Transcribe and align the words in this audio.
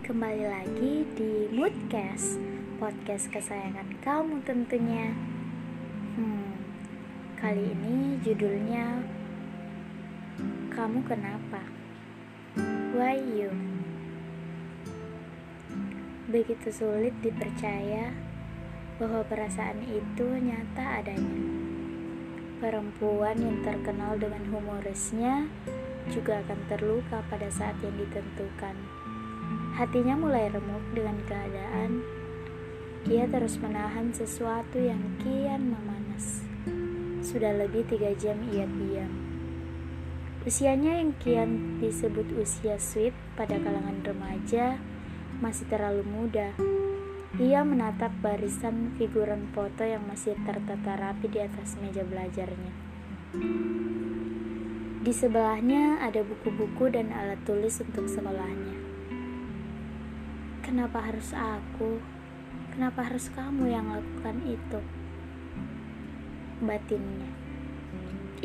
kembali 0.00 0.48
lagi 0.48 1.04
di 1.12 1.52
Moodcast 1.52 2.40
Podcast 2.80 3.28
kesayangan 3.28 4.00
kamu 4.00 4.40
tentunya 4.48 5.12
Hmm, 6.16 6.56
kali 7.36 7.68
ini 7.76 8.16
judulnya 8.24 9.04
Kamu 10.72 11.04
Kenapa? 11.04 11.60
Why 12.96 13.20
You? 13.20 13.52
Begitu 16.32 16.72
sulit 16.72 17.12
dipercaya 17.20 18.16
bahwa 18.96 19.20
perasaan 19.28 19.84
itu 19.84 20.24
nyata 20.40 21.04
adanya 21.04 21.44
Perempuan 22.56 23.36
yang 23.36 23.60
terkenal 23.68 24.16
dengan 24.16 24.48
humorisnya 24.48 25.44
juga 26.10 26.42
akan 26.42 26.58
terluka 26.66 27.22
pada 27.30 27.46
saat 27.52 27.78
yang 27.84 27.94
ditentukan 27.94 28.74
Hatinya 29.72 30.20
mulai 30.20 30.52
remuk 30.52 30.84
dengan 30.92 31.16
keadaan. 31.24 32.04
Ia 33.08 33.24
terus 33.24 33.56
menahan 33.56 34.12
sesuatu 34.12 34.76
yang 34.76 35.00
kian 35.16 35.72
memanas. 35.72 36.44
Sudah 37.24 37.56
lebih 37.56 37.88
tiga 37.88 38.12
jam 38.12 38.36
ia 38.52 38.68
diam. 38.68 39.12
Usianya 40.44 41.00
yang 41.00 41.16
kian 41.24 41.80
disebut 41.80 42.36
usia 42.36 42.76
sweet 42.76 43.16
pada 43.32 43.56
kalangan 43.56 44.04
remaja 44.04 44.76
masih 45.40 45.64
terlalu 45.72 46.04
muda. 46.04 46.52
Ia 47.40 47.64
menatap 47.64 48.12
barisan 48.20 48.92
figuran 49.00 49.48
foto 49.56 49.88
yang 49.88 50.04
masih 50.04 50.36
tertata 50.44 51.00
rapi 51.00 51.32
di 51.32 51.40
atas 51.40 51.80
meja 51.80 52.04
belajarnya. 52.04 52.91
Di 55.02 55.10
sebelahnya 55.10 55.98
ada 55.98 56.22
buku-buku 56.22 56.86
dan 56.86 57.10
alat 57.10 57.42
tulis 57.42 57.82
untuk 57.82 58.06
sekolahnya. 58.06 58.78
Kenapa 60.62 61.02
harus 61.02 61.34
aku? 61.34 61.98
Kenapa 62.70 63.10
harus 63.10 63.26
kamu 63.34 63.66
yang 63.66 63.90
lakukan 63.90 64.38
itu? 64.46 64.78
Batinnya. 66.62 67.34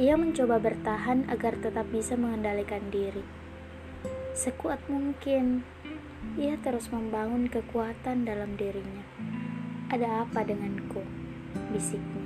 Ia 0.02 0.18
mencoba 0.18 0.58
bertahan 0.58 1.30
agar 1.30 1.62
tetap 1.62 1.94
bisa 1.94 2.18
mengendalikan 2.18 2.90
diri. 2.90 3.22
Sekuat 4.34 4.82
mungkin, 4.90 5.62
ia 6.42 6.58
terus 6.66 6.90
membangun 6.90 7.54
kekuatan 7.54 8.26
dalam 8.26 8.58
dirinya. 8.58 9.06
Ada 9.94 10.26
apa 10.26 10.42
denganku? 10.42 11.06
Bisiknya. 11.70 12.26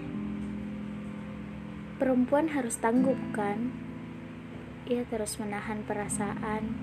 Perempuan 2.00 2.48
harus 2.56 2.80
tangguh, 2.80 3.20
kan? 3.36 3.91
Ia 4.92 5.08
terus 5.08 5.40
menahan 5.40 5.88
perasaan 5.88 6.76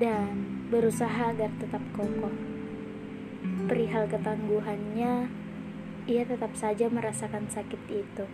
dan 0.00 0.64
berusaha 0.72 1.28
agar 1.28 1.52
tetap 1.60 1.84
kokoh. 1.92 2.32
Perihal 3.68 4.08
ketangguhannya, 4.08 5.28
ia 6.08 6.22
tetap 6.24 6.56
saja 6.56 6.88
merasakan 6.88 7.52
sakit 7.52 7.82
itu. 7.92 8.24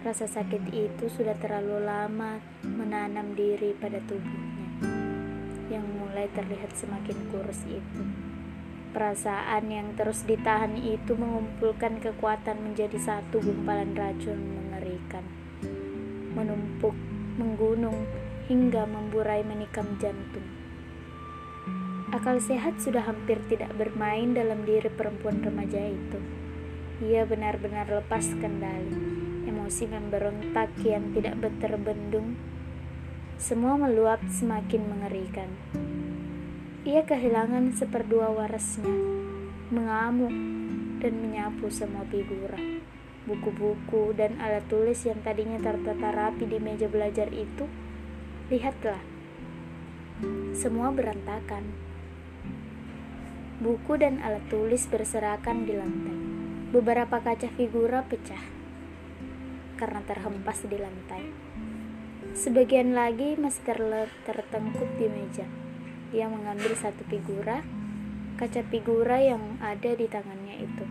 Rasa 0.00 0.24
sakit 0.24 0.72
itu 0.72 1.04
sudah 1.12 1.36
terlalu 1.36 1.84
lama 1.84 2.40
menanam 2.64 3.36
diri 3.36 3.76
pada 3.76 4.00
tubuhnya, 4.08 4.88
yang 5.68 5.84
mulai 6.00 6.32
terlihat 6.32 6.72
semakin 6.72 7.28
kurus 7.28 7.60
itu. 7.68 8.02
Perasaan 8.96 9.68
yang 9.68 9.92
terus 10.00 10.24
ditahan 10.24 10.80
itu 10.80 11.12
mengumpulkan 11.12 12.00
kekuatan 12.00 12.72
menjadi 12.72 12.96
satu 12.96 13.36
gumpalan 13.44 13.92
racun 13.92 14.40
mengerikan, 14.40 15.28
menumpuk, 16.32 16.96
menggunung, 17.34 18.06
hingga 18.46 18.84
memburai 18.84 19.42
menikam 19.42 19.96
jantung. 19.98 20.44
Akal 22.14 22.38
sehat 22.38 22.78
sudah 22.78 23.02
hampir 23.02 23.42
tidak 23.50 23.74
bermain 23.74 24.38
dalam 24.38 24.62
diri 24.62 24.86
perempuan 24.86 25.42
remaja 25.42 25.82
itu. 25.82 26.22
Ia 27.02 27.26
benar-benar 27.26 27.90
lepas 27.90 28.22
kendali. 28.38 28.94
Emosi 29.50 29.90
memberontak 29.90 30.70
yang 30.86 31.10
tidak 31.10 31.42
terbendung. 31.58 32.38
Semua 33.34 33.74
meluap 33.74 34.22
semakin 34.30 34.82
mengerikan. 34.86 35.50
Ia 36.86 37.02
kehilangan 37.02 37.74
seperdua 37.74 38.30
warasnya, 38.30 38.94
mengamuk 39.74 40.30
dan 41.02 41.12
menyapu 41.18 41.66
semua 41.66 42.06
figura. 42.06 42.60
Buku-buku 43.24 44.12
dan 44.12 44.36
alat 44.36 44.68
tulis 44.68 45.00
yang 45.08 45.24
tadinya 45.24 45.56
tertata 45.56 46.12
rapi 46.12 46.44
di 46.44 46.60
meja 46.60 46.84
belajar 46.92 47.32
itu, 47.32 47.64
lihatlah, 48.52 49.00
semua 50.52 50.92
berantakan. 50.92 51.64
Buku 53.64 53.96
dan 53.96 54.20
alat 54.20 54.44
tulis 54.52 54.84
berserakan 54.92 55.64
di 55.64 55.72
lantai. 55.72 56.18
Beberapa 56.74 57.22
kaca 57.22 57.48
figura 57.54 58.04
pecah 58.04 58.44
karena 59.80 60.04
terhempas 60.04 60.62
di 60.68 60.78
lantai. 60.78 61.24
Sebagian 62.34 62.98
lagi 62.98 63.38
masih 63.38 63.62
tertengkup 64.26 64.90
di 64.98 65.06
meja. 65.06 65.46
Ia 66.14 66.26
mengambil 66.30 66.74
satu 66.74 67.02
figura, 67.06 67.62
kaca 68.38 68.62
figura 68.68 69.22
yang 69.22 69.58
ada 69.62 69.94
di 69.94 70.06
tangannya 70.10 70.66
itu 70.66 70.84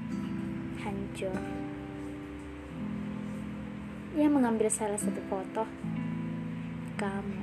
hancur. 0.84 1.63
Ia 4.14 4.30
mengambil 4.30 4.70
salah 4.70 5.02
satu 5.02 5.18
foto. 5.26 5.66
Kamu, 7.02 7.42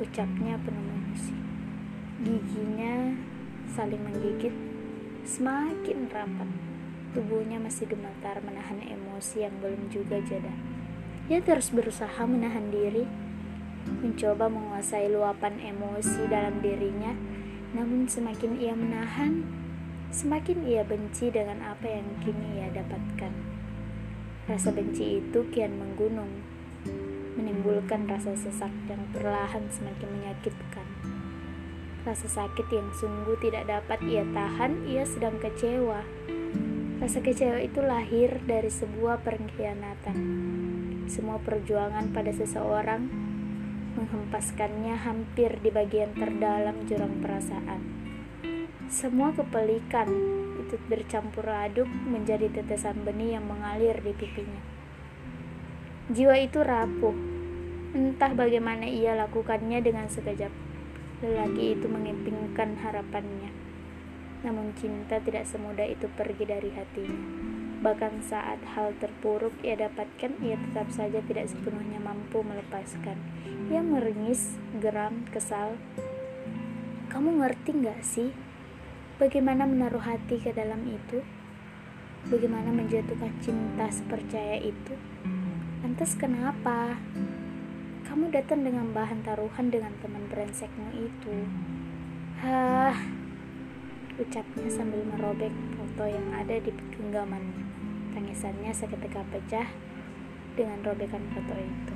ucapnya 0.00 0.56
penuh 0.56 0.80
emosi. 0.80 1.36
Giginya 2.24 3.12
saling 3.68 4.00
menggigit 4.00 4.56
semakin 5.28 6.08
rapat. 6.08 6.48
Tubuhnya 7.12 7.60
masih 7.60 7.84
gemetar 7.84 8.40
menahan 8.40 8.80
emosi 8.80 9.44
yang 9.44 9.52
belum 9.60 9.92
juga 9.92 10.24
jeda. 10.24 10.56
Ia 11.28 11.44
terus 11.44 11.68
berusaha 11.68 12.24
menahan 12.24 12.72
diri, 12.72 13.04
mencoba 13.84 14.48
menguasai 14.48 15.12
luapan 15.12 15.60
emosi 15.60 16.24
dalam 16.32 16.64
dirinya, 16.64 17.12
namun 17.76 18.08
semakin 18.08 18.56
ia 18.56 18.72
menahan, 18.72 19.44
semakin 20.08 20.64
ia 20.64 20.80
benci 20.80 21.28
dengan 21.28 21.60
apa 21.60 21.92
yang 21.92 22.08
kini 22.24 22.64
ia 22.64 22.72
dapatkan. 22.72 23.53
Rasa 24.44 24.76
benci 24.76 25.24
itu 25.24 25.40
kian 25.48 25.80
menggunung, 25.80 26.28
menimbulkan 27.32 28.04
rasa 28.04 28.36
sesak 28.36 28.68
yang 28.92 29.00
perlahan 29.16 29.72
semakin 29.72 30.20
menyakitkan. 30.20 30.84
Rasa 32.04 32.28
sakit 32.28 32.68
yang 32.68 32.92
sungguh 32.92 33.40
tidak 33.40 33.64
dapat 33.64 34.04
ia 34.04 34.20
tahan, 34.36 34.84
ia 34.84 35.08
sedang 35.08 35.40
kecewa. 35.40 36.04
Rasa 37.00 37.24
kecewa 37.24 37.56
itu 37.64 37.80
lahir 37.80 38.36
dari 38.44 38.68
sebuah 38.68 39.24
pengkhianatan. 39.24 40.16
Semua 41.08 41.40
perjuangan 41.40 42.12
pada 42.12 42.28
seseorang 42.28 43.08
menghempaskannya 43.96 44.92
hampir 45.00 45.56
di 45.64 45.72
bagian 45.72 46.12
terdalam 46.12 46.84
jurang 46.84 47.24
perasaan. 47.24 47.80
Semua 48.88 49.32
kepelikan 49.32 50.08
itu 50.60 50.76
bercampur 50.88 51.44
aduk 51.48 51.88
menjadi 51.88 52.48
tetesan 52.50 53.04
benih 53.04 53.36
yang 53.36 53.44
mengalir 53.48 54.00
di 54.00 54.12
pipinya. 54.12 54.62
Jiwa 56.12 56.36
itu 56.36 56.60
rapuh, 56.60 57.16
entah 57.96 58.32
bagaimana 58.36 58.84
ia 58.84 59.16
lakukannya 59.16 59.80
dengan 59.80 60.08
sekejap 60.08 60.52
Lelaki 61.24 61.72
itu 61.72 61.88
mengimpingkan 61.88 62.76
harapannya. 62.84 63.48
Namun 64.44 64.76
cinta 64.76 65.16
tidak 65.24 65.48
semudah 65.48 65.88
itu 65.88 66.04
pergi 66.12 66.44
dari 66.44 66.68
hatinya. 66.68 67.16
Bahkan 67.80 68.20
saat 68.20 68.60
hal 68.76 68.92
terpuruk 69.00 69.56
ia 69.64 69.72
dapatkan, 69.72 70.36
ia 70.44 70.60
tetap 70.60 70.92
saja 70.92 71.24
tidak 71.24 71.48
sepenuhnya 71.48 71.96
mampu 71.96 72.44
melepaskan. 72.44 73.16
Ia 73.72 73.80
meringis, 73.80 74.60
geram, 74.84 75.24
kesal. 75.32 75.80
Kamu 77.08 77.40
ngerti 77.40 77.72
gak 77.72 78.04
sih? 78.04 78.28
Bagaimana 79.16 79.66
menaruh 79.66 80.02
hati 80.02 80.42
ke 80.42 80.50
dalam 80.50 80.82
itu? 80.86 81.22
Bagaimana 82.28 82.72
menjatuhkan 82.72 83.30
cinta 83.44 83.86
sepercaya 83.92 84.58
itu? 84.58 84.96
Lantas 85.84 86.16
kenapa? 86.16 86.98
kamu 88.14 88.30
datang 88.30 88.62
dengan 88.62 88.94
bahan 88.94 89.26
taruhan 89.26 89.74
dengan 89.74 89.90
teman 89.98 90.22
brengsekmu 90.30 90.86
itu. 90.94 91.34
Hah, 92.38 92.94
ucapnya 94.14 94.70
sambil 94.70 95.02
merobek 95.02 95.50
foto 95.74 96.06
yang 96.06 96.30
ada 96.30 96.54
di 96.62 96.70
genggamannya. 96.94 97.66
Tangisannya 98.14 98.70
seketika 98.70 99.18
pecah 99.34 99.66
dengan 100.54 100.78
robekan 100.86 101.26
foto 101.34 101.58
itu. 101.58 101.93